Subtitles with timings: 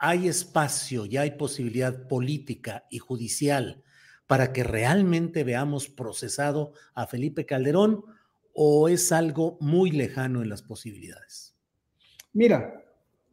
[0.00, 3.82] Hay espacio, ya hay posibilidad política y judicial
[4.26, 8.02] para que realmente veamos procesado a Felipe Calderón
[8.54, 11.54] o es algo muy lejano en las posibilidades?
[12.32, 12.82] Mira,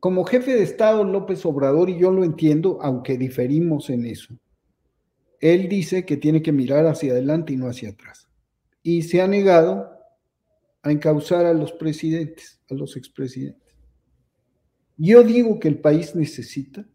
[0.02, 4.38] como jefe de Estado López Obrador, y yo lo entiendo, aunque diferimos en eso,
[5.40, 8.28] él dice que tiene que mirar hacia adelante y no hacia atrás.
[8.84, 9.90] Y se ha negado
[10.82, 13.67] a encauzar a los presidentes, a los expresidentes.
[14.98, 16.88] Yo digo que el país necesita,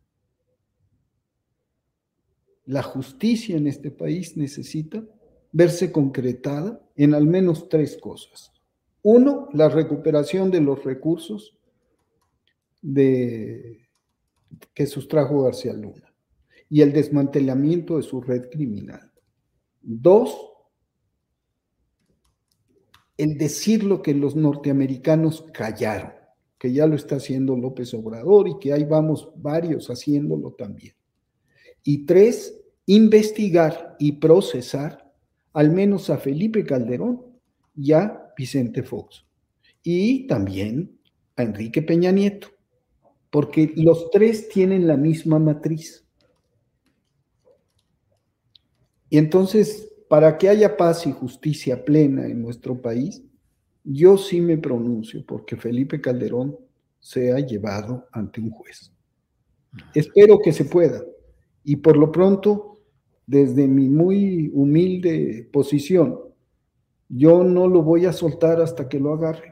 [2.66, 5.04] la justicia en este país necesita
[5.52, 8.52] verse concretada en al menos tres cosas.
[9.02, 11.56] Uno, la recuperación de los recursos
[12.80, 13.88] de,
[14.74, 16.12] que sustrajo García Luna
[16.68, 19.12] y el desmantelamiento de su red criminal.
[19.80, 20.36] Dos,
[23.16, 26.21] el decir lo que los norteamericanos callaron
[26.62, 30.94] que ya lo está haciendo López Obrador y que ahí vamos varios haciéndolo también.
[31.82, 32.56] Y tres,
[32.86, 35.12] investigar y procesar
[35.54, 37.20] al menos a Felipe Calderón
[37.74, 39.26] y a Vicente Fox.
[39.82, 41.00] Y también
[41.34, 42.46] a Enrique Peña Nieto,
[43.28, 46.06] porque los tres tienen la misma matriz.
[49.10, 53.24] Y entonces, para que haya paz y justicia plena en nuestro país,
[53.84, 56.56] yo sí me pronuncio porque Felipe Calderón
[57.00, 58.92] sea llevado ante un juez.
[59.94, 61.02] Espero que se pueda.
[61.64, 62.80] Y por lo pronto,
[63.26, 66.18] desde mi muy humilde posición,
[67.08, 69.51] yo no lo voy a soltar hasta que lo agarre.